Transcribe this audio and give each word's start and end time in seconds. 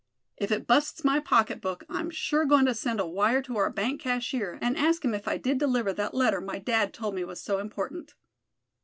If 0.35 0.51
it 0.51 0.65
busts 0.65 1.03
my 1.03 1.19
pocketbook 1.19 1.83
I'm 1.87 2.09
sure 2.09 2.43
goin' 2.45 2.65
to 2.65 2.73
send 2.73 2.99
a 2.99 3.05
wire 3.05 3.43
to 3.43 3.57
our 3.57 3.69
bank 3.69 4.01
cashier, 4.01 4.57
and 4.59 4.75
ask 4.75 5.05
him 5.05 5.13
if 5.13 5.27
I 5.27 5.37
did 5.37 5.59
deliver 5.59 5.93
that 5.93 6.15
letter 6.15 6.41
my 6.41 6.57
dad 6.57 6.91
told 6.91 7.13
me 7.13 7.23
was 7.23 7.39
so 7.39 7.59
important." 7.59 8.15